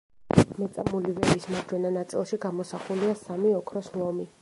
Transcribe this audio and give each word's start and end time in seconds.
მეწამული 0.61 1.11
ველის 1.19 1.45
მარჯვენა 1.55 1.93
ნაწილში 1.99 2.43
გამოსახულია 2.49 3.23
სამი 3.25 3.57
ოქროს 3.63 3.97
ლომი. 4.03 4.33